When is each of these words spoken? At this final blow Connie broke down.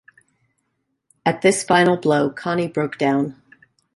At 1.27 1.43
this 1.43 1.63
final 1.63 1.95
blow 1.95 2.31
Connie 2.31 2.67
broke 2.67 2.97
down. 2.97 3.39